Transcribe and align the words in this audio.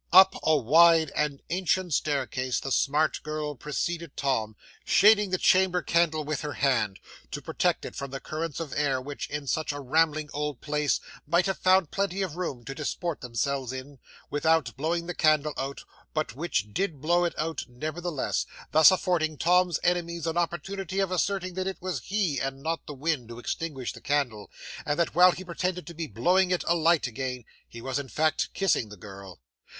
'Up 0.11 0.33
a 0.41 0.57
wide 0.57 1.11
and 1.15 1.43
ancient 1.51 1.93
staircase 1.93 2.59
the 2.59 2.71
smart 2.71 3.21
girl 3.21 3.53
preceded 3.53 4.17
Tom, 4.17 4.55
shading 4.83 5.29
the 5.29 5.37
chamber 5.37 5.83
candle 5.83 6.23
with 6.23 6.41
her 6.41 6.53
hand, 6.53 6.99
to 7.29 7.39
protect 7.39 7.85
it 7.85 7.95
from 7.95 8.09
the 8.09 8.19
currents 8.19 8.59
of 8.59 8.73
air 8.75 8.99
which 8.99 9.29
in 9.29 9.45
such 9.45 9.71
a 9.71 9.79
rambling 9.79 10.27
old 10.33 10.59
place 10.59 10.99
might 11.27 11.45
have 11.45 11.59
found 11.59 11.91
plenty 11.91 12.23
of 12.23 12.35
room 12.35 12.65
to 12.65 12.73
disport 12.73 13.21
themselves 13.21 13.71
in, 13.71 13.99
without 14.31 14.75
blowing 14.75 15.05
the 15.05 15.13
candle 15.13 15.53
out, 15.55 15.83
but 16.15 16.35
which 16.35 16.73
did 16.73 16.99
blow 16.99 17.23
it 17.23 17.35
out 17.37 17.63
nevertheless 17.69 18.47
thus 18.71 18.89
affording 18.89 19.37
Tom's 19.37 19.79
enemies 19.83 20.25
an 20.25 20.35
opportunity 20.35 20.97
of 20.97 21.11
asserting 21.11 21.53
that 21.53 21.67
it 21.67 21.77
was 21.79 22.01
he, 22.05 22.39
and 22.39 22.63
not 22.63 22.87
the 22.87 22.95
wind, 22.95 23.29
who 23.29 23.37
extinguished 23.37 23.93
the 23.93 24.01
candle, 24.01 24.49
and 24.83 24.97
that 24.97 25.13
while 25.13 25.29
he 25.31 25.43
pretended 25.43 25.85
to 25.85 25.93
be 25.93 26.07
blowing 26.07 26.49
it 26.49 26.63
alight 26.67 27.05
again, 27.05 27.45
he 27.69 27.83
was 27.83 27.99
in 27.99 28.09
fact 28.09 28.51
kissing 28.55 28.89
the 28.89 28.97
girl. 28.97 29.39